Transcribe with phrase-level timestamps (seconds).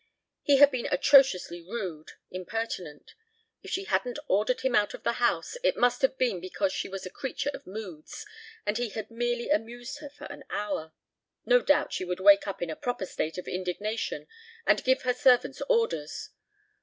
[0.41, 3.13] He had been atrociously rude, impertinent.
[3.61, 6.89] If she hadn't ordered him out of the house it must have been because she
[6.89, 8.25] was a creature of moods,
[8.65, 10.93] and he had merely amused her for the hour.
[11.45, 14.25] No doubt she would wake up in a proper state of indignation
[14.65, 16.31] and give her servants orders.